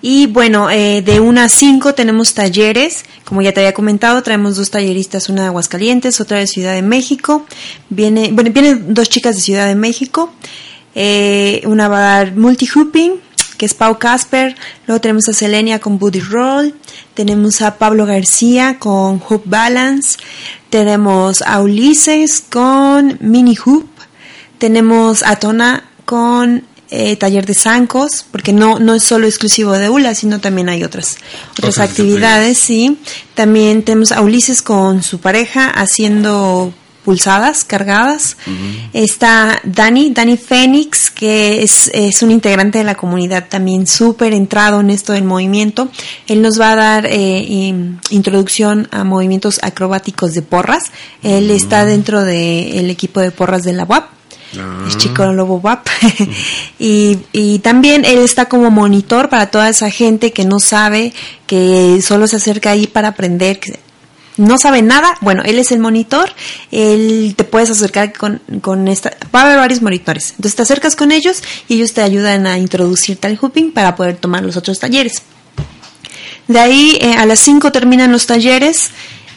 [0.00, 3.04] Y bueno, eh, de 1 a 5 tenemos talleres.
[3.24, 6.82] Como ya te había comentado, traemos dos talleristas, una de Aguascalientes, otra de Ciudad de
[6.82, 7.46] México.
[7.88, 10.32] Viene, bueno, vienen dos chicas de Ciudad de México.
[10.94, 13.12] Eh, una va a dar multi-hooping,
[13.62, 14.56] que es Pau Casper.
[14.88, 16.74] Luego tenemos a Selenia con Booty Roll.
[17.14, 20.18] Tenemos a Pablo García con Hoop Balance.
[20.68, 23.86] Tenemos a Ulises con Mini Hoop.
[24.58, 29.88] Tenemos a Tona con eh, taller de zancos, porque no, no es solo exclusivo de
[29.88, 31.18] ULA, sino también hay otras,
[31.56, 32.98] otras actividades, sí.
[33.36, 38.36] También tenemos a Ulises con su pareja haciendo pulsadas, cargadas.
[38.92, 44.80] Está Dani, Dani Fénix, que es, es, un integrante de la comunidad también súper entrado
[44.80, 45.88] en esto del movimiento.
[46.26, 47.74] Él nos va a dar eh,
[48.10, 50.92] introducción a movimientos acrobáticos de porras.
[51.22, 54.04] Él está dentro del equipo de porras de la UAP.
[54.58, 54.84] Ah.
[54.86, 55.86] Es chico lobo WAP.
[56.78, 61.12] y, y también él está como monitor para toda esa gente que no sabe,
[61.46, 63.60] que solo se acerca ahí para aprender,
[64.36, 66.30] no sabe nada, bueno, él es el monitor,
[66.70, 70.96] él te puedes acercar con, con esta, va a haber varios monitores, entonces te acercas
[70.96, 74.78] con ellos y ellos te ayudan a introducirte al hooping para poder tomar los otros
[74.78, 75.22] talleres.
[76.48, 78.90] De ahí eh, a las 5 terminan los talleres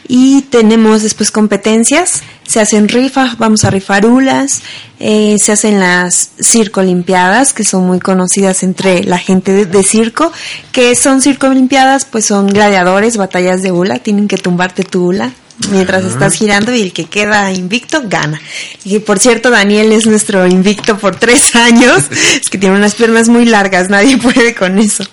[0.08, 4.62] y tenemos después competencias, se hacen rifas, vamos a rifar ulas,
[5.00, 10.32] eh, se hacen las circo olimpiadas, que son muy conocidas entre la gente de, circo,
[10.72, 15.32] que son circo olimpiadas, pues son gladiadores, batallas de hula, tienen que tumbarte tu hula
[15.70, 18.40] mientras estás girando y el que queda invicto gana.
[18.84, 22.04] Y por cierto, Daniel es nuestro invicto por tres años,
[22.40, 25.04] es que tiene unas piernas muy largas, nadie puede con eso.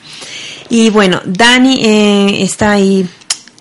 [0.70, 3.08] Y bueno, Dani eh, está ahí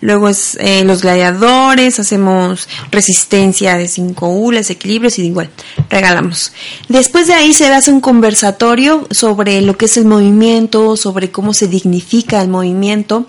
[0.03, 5.49] Luego es eh, los gladiadores, hacemos resistencia de cinco ulas, equilibrios y igual,
[5.89, 6.53] regalamos.
[6.89, 11.55] Después de ahí se hace un conversatorio sobre lo que es el movimiento, sobre cómo
[11.55, 13.27] se dignifica el movimiento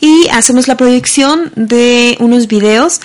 [0.00, 3.00] y hacemos la proyección de unos videos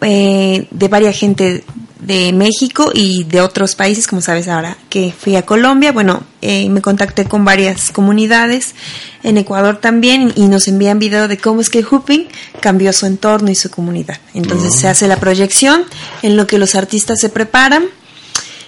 [0.00, 1.64] eh, de varias gente
[2.06, 6.68] de México y de otros países, como sabes ahora que fui a Colombia, bueno, eh,
[6.68, 8.76] me contacté con varias comunidades,
[9.24, 12.28] en Ecuador también, y nos envían video de cómo es que Hooping
[12.60, 14.18] cambió su entorno y su comunidad.
[14.34, 15.82] Entonces se hace la proyección
[16.22, 17.86] en lo que los artistas se preparan.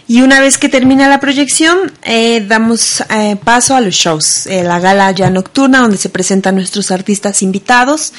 [0.08, 4.46] Y una vez que termina la proyección, eh, damos eh, paso a los shows.
[4.46, 8.12] la gala ya nocturna, donde se presentan nuestros artistas invitados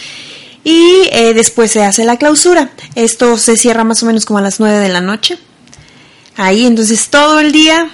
[0.69, 2.69] y eh, después se hace la clausura.
[2.93, 5.39] Esto se cierra más o menos como a las 9 de la noche.
[6.37, 7.89] Ahí, entonces todo el día,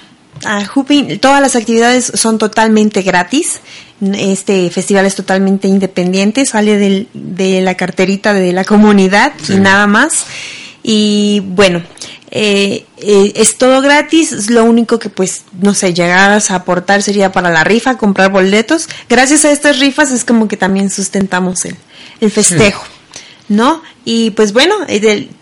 [1.21, 3.61] todas las actividades son totalmente gratis.
[4.01, 10.25] Este festival es totalmente independiente, sale de la carterita de la comunidad y nada más.
[10.83, 11.81] Y bueno,
[12.37, 17.31] eh, eh, es todo gratis, lo único que pues, no sé, llegaras a aportar sería
[17.31, 18.89] para la rifa, comprar boletos.
[19.07, 21.77] Gracias a estas rifas es como que también sustentamos el,
[22.19, 22.83] el festejo.
[23.47, 23.83] ¿No?
[24.05, 24.75] Y pues bueno,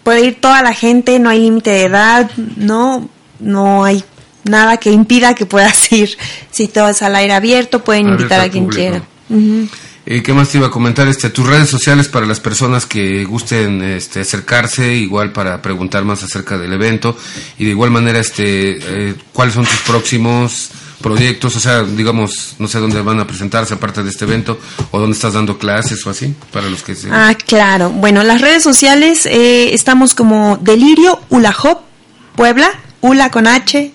[0.03, 3.07] puede ir toda la gente, no hay límite de edad, no,
[3.39, 4.03] no hay
[4.43, 6.17] nada que impida que puedas ir.
[6.51, 9.01] Si todo es al aire abierto, pueden invitar a quien quiera.
[10.05, 11.07] Eh, ¿Qué más te iba a comentar?
[11.07, 16.23] Este, tus redes sociales para las personas que gusten este, acercarse, igual para preguntar más
[16.23, 17.15] acerca del evento
[17.57, 20.71] y de igual manera, este, eh, ¿cuáles son tus próximos
[21.03, 21.55] proyectos?
[21.55, 24.57] O sea, digamos, no sé dónde van a presentarse aparte de este evento
[24.89, 27.09] o dónde estás dando clases o así, para los que se...
[27.11, 27.91] Ah, claro.
[27.91, 31.81] Bueno, las redes sociales eh, estamos como Delirio Ula Hop
[32.35, 33.91] Puebla, Ula con H,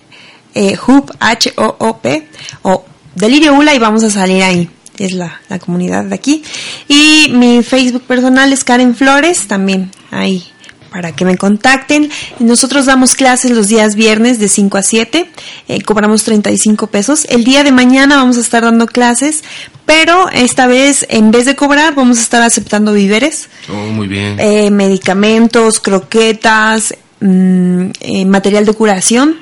[0.55, 2.29] eh, Hoop, H-O-O-P,
[2.63, 2.85] o
[3.17, 6.43] Delirio Ula y vamos a salir ahí es la, la comunidad de aquí.
[6.89, 10.45] Y mi Facebook personal es Karen Flores, también ahí
[10.91, 12.11] para que me contacten.
[12.39, 15.31] Nosotros damos clases los días viernes de 5 a 7,
[15.69, 17.27] eh, cobramos 35 pesos.
[17.29, 19.45] El día de mañana vamos a estar dando clases,
[19.87, 23.49] pero esta vez en vez de cobrar vamos a estar aceptando víveres.
[23.71, 24.39] Oh, muy bien.
[24.39, 29.39] Eh, medicamentos, croquetas, Mm, eh, material de curación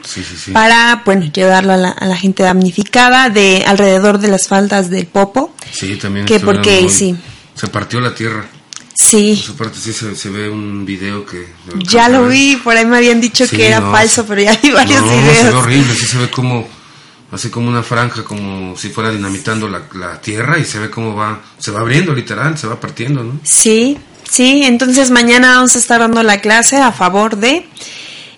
[0.55, 5.55] para bueno llevarlo a la, gente damnificada de alrededor de las faldas del Popo.
[5.73, 6.25] Sí, también.
[6.25, 7.15] Que porque sí.
[7.55, 8.47] Se partió la tierra.
[8.99, 9.43] Sí.
[9.49, 11.47] Por parte sí se, ve un video que...
[11.87, 15.03] Ya lo vi, por ahí me habían dicho que era falso, pero ya vi varios
[15.03, 15.37] no, videos.
[15.37, 16.67] se ve horrible, sí se ve como,
[17.31, 21.15] así como una franja, como si fuera dinamitando la, la tierra y se ve cómo
[21.15, 23.39] va, se va abriendo literal, se va partiendo, ¿no?
[23.43, 23.99] Sí,
[24.31, 27.67] Sí, entonces mañana vamos a estar dando la clase a favor de.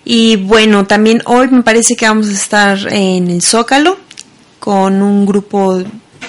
[0.05, 3.97] Y bueno, también hoy me parece que vamos a estar en el Zócalo
[4.59, 5.83] con un grupo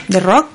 [0.08, 0.48] de rock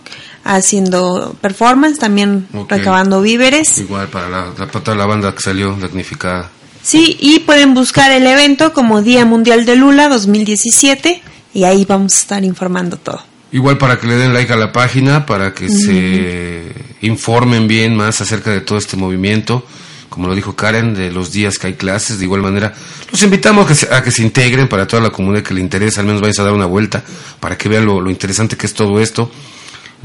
[0.45, 3.79] haciendo performance, también recabando víveres.
[3.79, 6.49] Igual para la, la, la banda que salió damnificada.
[6.81, 11.21] Sí, y pueden buscar el evento como Día Mundial de Lula 2017
[11.53, 13.21] y ahí vamos a estar informando todo.
[13.51, 18.21] Igual para que le den like a la página, para que se informen bien más
[18.21, 19.65] acerca de todo este movimiento,
[20.09, 22.19] como lo dijo Karen, de los días que hay clases.
[22.19, 22.73] De igual manera,
[23.11, 25.61] los invitamos a que se, a que se integren para toda la comunidad que le
[25.61, 27.03] interesa, al menos vayas a dar una vuelta
[27.39, 29.31] para que vean lo, interesante que es todo esto,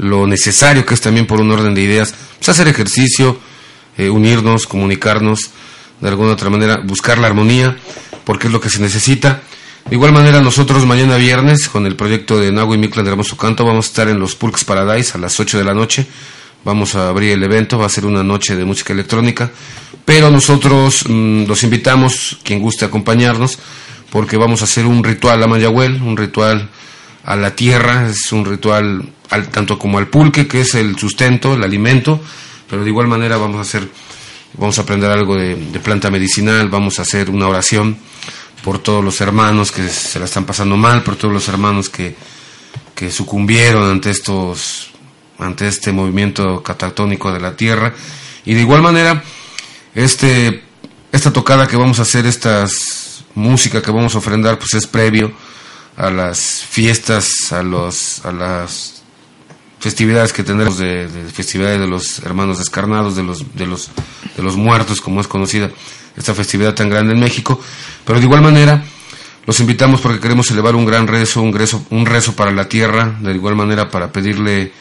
[0.01, 3.39] lo necesario que es también por un orden de ideas, pues hacer ejercicio,
[3.97, 5.51] eh, unirnos, comunicarnos,
[5.99, 7.77] de alguna otra manera, buscar la armonía,
[8.23, 9.41] porque es lo que se necesita
[9.89, 13.65] de igual manera, nosotros mañana viernes, con el proyecto de Nahue Miklan de Hermoso Canto,
[13.65, 16.05] vamos a estar en los Pulks Paradise a las 8 de la noche.
[16.63, 19.51] Vamos a abrir el evento, va a ser una noche de música electrónica.
[20.05, 23.59] Pero nosotros mm, los invitamos, quien guste acompañarnos,
[24.11, 26.69] porque vamos a hacer un ritual a Mayagüel, un ritual
[27.25, 29.09] a la tierra, es un ritual
[29.51, 32.21] tanto como al pulque, que es el sustento, el alimento,
[32.69, 33.87] pero de igual manera vamos a hacer,
[34.57, 37.97] vamos a aprender algo de planta medicinal, vamos a hacer una oración
[38.63, 42.15] por todos los hermanos que se la están pasando mal, por todos los hermanos que,
[42.95, 44.91] que sucumbieron ante estos
[45.39, 47.93] ante este movimiento catactónico de la tierra.
[48.45, 49.23] Y de igual manera
[49.95, 50.63] este
[51.11, 55.33] esta tocada que vamos a hacer estas música que vamos a ofrendar pues es previo
[55.97, 59.00] a las fiestas a los a las
[59.81, 63.89] festividades que tendremos de, de festividades de los hermanos descarnados de los de los
[64.37, 65.69] de los muertos como es conocida
[66.15, 67.59] esta festividad tan grande en México.
[68.05, 68.83] Pero de igual manera,
[69.45, 73.17] los invitamos porque queremos elevar un gran rezo, un rezo, un rezo para la tierra,
[73.21, 74.71] de igual manera para pedirle,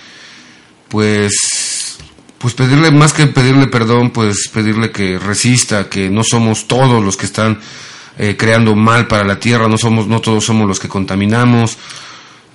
[0.89, 1.99] pues,
[2.39, 7.17] pues pedirle más que pedirle perdón, pues pedirle que resista, que no somos todos los
[7.17, 7.59] que están
[8.19, 11.79] eh, creando mal para la tierra, no somos, no todos somos los que contaminamos.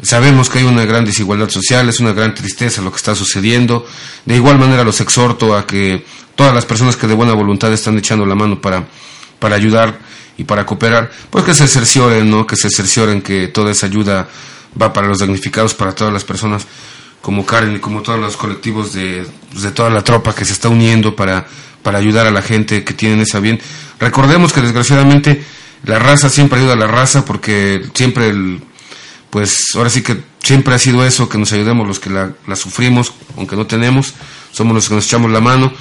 [0.02, 3.86] Sabemos que hay una gran desigualdad social, es una gran tristeza lo que está sucediendo.
[4.26, 6.06] De igual manera los exhorto a que
[6.36, 8.86] todas las personas que de buena voluntad están echando la mano para,
[9.40, 10.00] para ayudar
[10.38, 12.46] y para cooperar, pues que se cercioren, ¿no?
[12.46, 14.28] Que se cercioren que toda esa ayuda
[14.80, 16.68] va para los damnificados, para todas las personas
[17.22, 20.54] como Karen y como todos los colectivos de, pues, de toda la tropa que se
[20.54, 21.48] está uniendo para,
[21.82, 23.60] para ayudar a la gente que tienen esa bien.
[24.00, 25.42] Recordemos que desgraciadamente
[25.86, 28.62] la raza siempre ayuda a la raza porque siempre el,
[29.36, 32.56] pues ahora sí que siempre ha sido eso, que nos ayudemos los que la, la
[32.56, 34.14] sufrimos, aunque no tenemos,
[34.54, 35.74] somos los que nos echamos la mano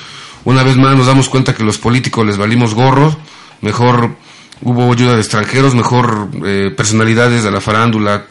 [0.42, 3.16] una vez más nos damos cuenta que los políticos les valimos gorro,
[3.60, 4.16] mejor
[4.62, 8.26] hubo ayuda de extranjeros, mejor eh, personalidades de la farándula,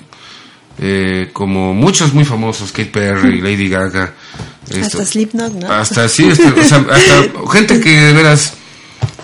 [0.78, 4.14] eh, como muchos muy famosos, Kate Perry, Lady Gaga.
[4.70, 5.72] hasta Slipknot, ¿no?
[5.72, 6.92] Hasta, sí, este, hasta
[7.54, 8.56] gente que de veras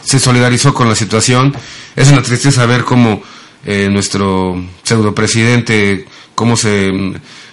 [0.01, 1.53] se solidarizó con la situación.
[1.93, 3.21] Es una tristeza ver cómo
[3.65, 6.05] eh, nuestro pseudo presidente,
[6.35, 6.91] cómo se,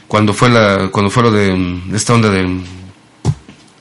[0.09, 2.61] cuando fue la, cuando fue lo de esta onda de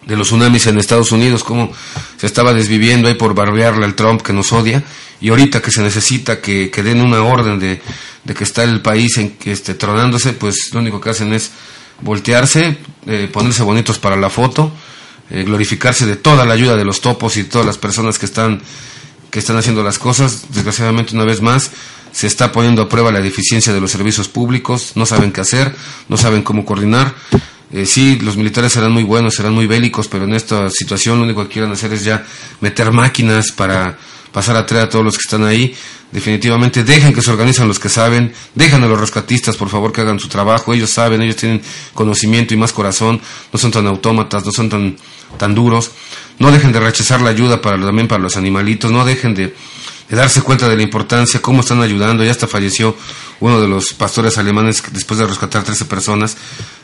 [0.05, 1.71] de los tsunamis en Estados Unidos, cómo
[2.17, 4.84] se estaba desviviendo ahí por barbearle al Trump que nos odia,
[5.19, 7.82] y ahorita que se necesita que, que den una orden de,
[8.23, 11.51] de, que está el país en que esté tronándose, pues lo único que hacen es
[12.01, 14.71] voltearse, eh, ponerse bonitos para la foto,
[15.30, 18.61] eh, glorificarse de toda la ayuda de los topos y todas las personas que están,
[19.32, 21.71] que están haciendo las cosas, desgraciadamente una vez más,
[22.16, 25.76] se está poniendo a prueba la deficiencia de los servicios públicos, no saben qué hacer,
[26.07, 27.13] no saben cómo coordinar.
[27.74, 31.26] Eh, sí, los militares serán muy buenos, serán muy bélicos, pero en esta situación lo
[31.26, 32.26] único que quieren hacer es ya
[32.61, 33.97] meter máquinas para
[34.32, 35.76] pasar a traer a todos los que están ahí.
[36.09, 39.99] Definitivamente dejen que se organizan los que saben, dejen a los rescatistas, por favor, que
[39.99, 40.74] hagan su trabajo.
[40.74, 41.61] Ellos saben, ellos tienen
[41.93, 43.20] conocimiento y más corazón,
[43.51, 44.95] no son tan autómatas, no son tan,
[45.38, 45.91] tan duros.
[46.39, 49.53] No dejen de rechazar la ayuda para, también para los animalitos, no dejen de
[50.10, 52.24] de darse cuenta de la importancia, cómo están ayudando.
[52.24, 52.95] Ya hasta falleció
[53.39, 56.38] uno de los pastores alemanes que después de rescatar 13 personas,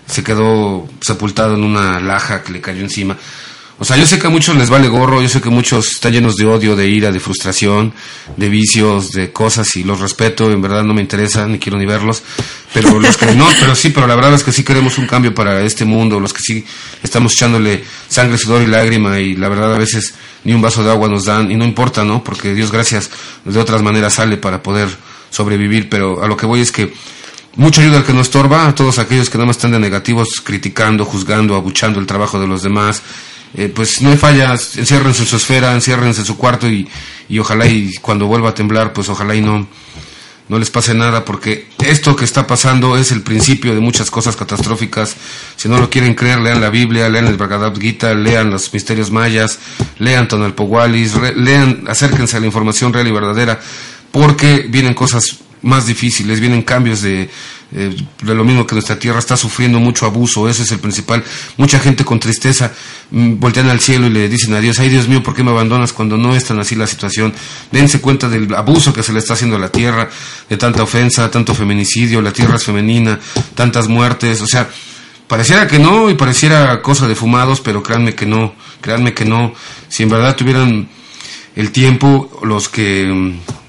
[0.08, 3.18] se quedó sepultado en una laja que le cayó encima.
[3.82, 6.14] O sea, yo sé que a muchos les vale gorro, yo sé que muchos están
[6.14, 7.96] llenos de odio, de ira, de frustración,
[8.38, 11.88] de vicios, de cosas y los respeto, en verdad no me interesa, ni quiero ni
[11.88, 12.22] verlos,
[12.76, 15.34] pero los que no, pero sí, pero la verdad es que sí queremos un cambio
[15.34, 16.64] para este mundo, los que sí
[17.02, 20.14] estamos echándole sangre, sudor y lágrima y la verdad a veces
[20.44, 22.24] ni un vaso de agua nos dan y no importa, ¿no?
[22.24, 23.10] Porque Dios gracias
[23.46, 24.90] de otras maneras sale para poder
[25.32, 26.94] sobrevivir, pero a lo que voy es que
[27.56, 30.40] mucha ayuda al que nos estorba, a todos aquellos que nada más están de negativos,
[30.42, 33.02] criticando, juzgando, abuchando el trabajo de los demás,
[33.56, 36.88] eh, pues no hay fallas, enciérrense en su esfera, enciérrense en su cuarto y,
[37.28, 39.68] y ojalá y cuando vuelva a temblar, pues ojalá y no,
[40.52, 44.36] no les pase nada, porque esto que está pasando es el principio de muchas cosas
[44.36, 45.16] catastróficas.
[45.56, 49.12] Si no lo quieren creer, lean la Biblia, lean el Bhagavad Gita, lean los misterios
[49.12, 49.60] mayas,
[49.98, 53.62] lean Tonalpohualis, lean, acérquense a la información real y verdadera,
[54.12, 57.30] porque vienen cosas más difíciles, vienen cambios de,
[57.74, 61.24] eh, de lo mismo que nuestra tierra está sufriendo mucho abuso, ese es el principal.
[61.58, 62.74] Mucha gente con tristeza
[63.12, 65.52] mm, voltean al cielo y le dicen a Dios, ay Dios mío, ¿por qué me
[65.52, 67.34] abandonas cuando no es tan así la situación?
[67.72, 70.10] Dense cuenta del abuso que se le está haciendo a la tierra,
[70.50, 73.20] de tanta ofensa, tanto feminicidio, la tierra es femenina,
[73.56, 74.70] tantas muertes, o sea,
[75.28, 79.54] pareciera que no y pareciera cosa de fumados, pero créanme que no, créanme que no.
[79.88, 80.90] Si en verdad tuvieran
[81.56, 83.61] el tiempo, los que mm,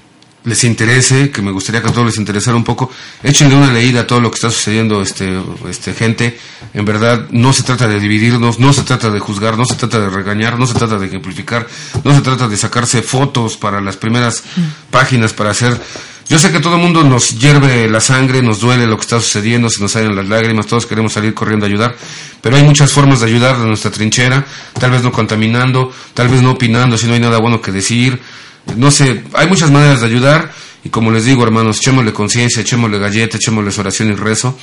[0.45, 2.91] les interese, que me gustaría que a todos les interesara un poco,
[3.21, 6.37] échenle una leída a todo lo que está sucediendo, este, este, gente.
[6.73, 9.99] En verdad, no se trata de dividirnos, no se trata de juzgar, no se trata
[9.99, 11.67] de regañar, no se trata de ejemplificar,
[12.03, 14.43] no se trata de sacarse fotos para las primeras
[14.91, 15.79] páginas, para hacer...
[16.29, 19.19] Yo sé que todo el mundo nos hierve la sangre, nos duele lo que está
[19.19, 21.95] sucediendo, se nos salen las lágrimas, todos queremos salir corriendo a ayudar,
[22.41, 24.45] pero hay muchas formas de ayudar de nuestra trinchera,
[24.79, 28.21] tal vez no contaminando, tal vez no opinando si no hay nada bueno que decir,
[28.75, 30.51] no sé, hay muchas maneras de ayudar
[30.83, 34.57] y como les digo, hermanos, echémosle conciencia, echémosle galleta, echémosle oración y rezo,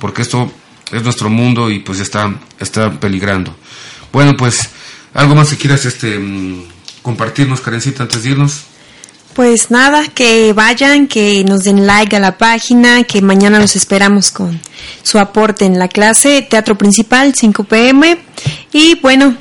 [0.00, 0.50] porque esto
[0.92, 3.54] es nuestro mundo y pues está, está peligrando.
[4.12, 4.70] Bueno, pues,
[5.12, 6.64] algo más que quieras este, mm,
[7.02, 8.62] compartirnos, Karencita, antes de irnos.
[9.34, 14.30] Pues nada, que vayan, que nos den like a la página, que mañana los esperamos
[14.30, 14.58] con
[15.02, 18.18] su aporte en la clase Teatro Principal, 5 pm.
[18.72, 19.36] Y bueno,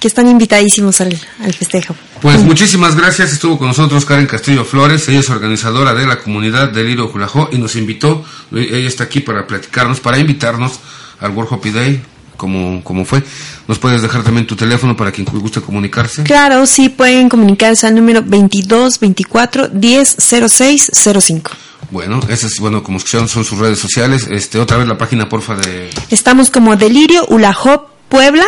[0.00, 1.94] que están invitadísimos al, al festejo.
[2.20, 3.32] Pues muchísimas gracias.
[3.32, 5.06] Estuvo con nosotros Karen Castillo Flores.
[5.08, 8.24] Ella es organizadora de la comunidad del Julajó y nos invitó.
[8.52, 10.80] Ella está aquí para platicarnos, para invitarnos
[11.20, 12.02] al World Happy Day.
[12.36, 13.22] Como, como fue.
[13.68, 16.22] ¿Nos puedes dejar también tu teléfono para quien guste comunicarse?
[16.22, 20.16] Claro, sí, pueden comunicarse al número 22 24 10
[20.48, 20.90] 06
[21.20, 21.50] 05.
[21.90, 24.26] Bueno, esas, bueno, como escucharon, son sus redes sociales.
[24.30, 25.90] Este, otra vez la página, porfa, de...
[26.08, 28.46] Estamos como Delirio Ulajop Puebla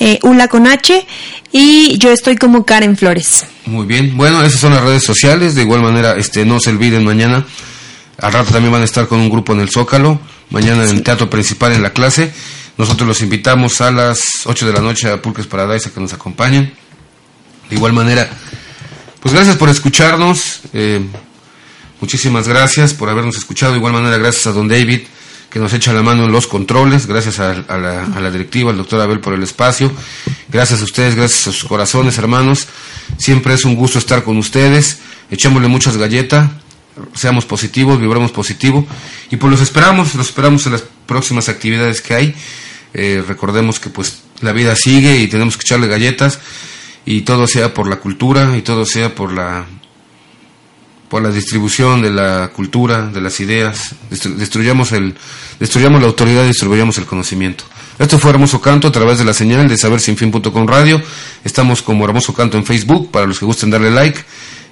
[0.00, 1.06] eh, Ula con H,
[1.52, 3.44] y yo estoy como Karen Flores.
[3.66, 7.04] Muy bien, bueno, esas son las redes sociales, de igual manera, este, no se olviden
[7.04, 7.46] mañana,
[8.18, 11.02] al rato también van a estar con un grupo en el Zócalo, mañana en el
[11.02, 12.32] teatro principal en la clase,
[12.78, 16.14] nosotros los invitamos a las 8 de la noche a Pulques Paradise a que nos
[16.14, 16.72] acompañen,
[17.68, 18.28] de igual manera,
[19.20, 21.02] pues gracias por escucharnos, eh,
[22.00, 25.02] muchísimas gracias por habernos escuchado, de igual manera gracias a don David,
[25.50, 27.06] que nos echa la mano en los controles.
[27.06, 29.92] Gracias a, la, directiva, al doctor Abel por el espacio.
[30.48, 32.68] Gracias a ustedes, gracias a sus corazones, hermanos.
[33.18, 35.00] Siempre es un gusto estar con ustedes.
[35.30, 36.50] Echémosle muchas galletas,
[37.14, 38.86] seamos positivos, vibramos positivo.
[39.30, 42.34] Y pues los esperamos, los esperamos en las próximas actividades que hay.
[42.94, 46.38] Eh, recordemos que pues la vida sigue y tenemos que echarle galletas
[47.04, 49.66] y todo sea por la cultura y todo sea por la
[51.10, 55.16] por la distribución de la cultura, de las ideas, destruyamos, el,
[55.58, 57.64] destruyamos la autoridad y distribuyamos el conocimiento.
[57.98, 61.02] Esto fue Hermoso Canto a través de la señal de sabersinfin.com radio.
[61.44, 64.20] Estamos como Hermoso Canto en Facebook, para los que gusten darle like,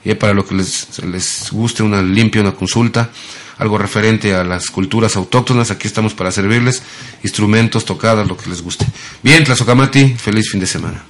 [0.05, 3.11] y para los que les, les guste una limpia, una consulta,
[3.59, 6.83] algo referente a las culturas autóctonas, aquí estamos para servirles,
[7.25, 8.87] instrumentos, tocadas, lo que les guste.
[9.25, 11.05] Bien, Tlazocamati, feliz fin de semana.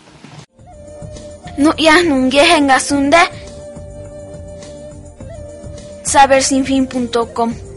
[6.08, 7.67] Sabersinfin.com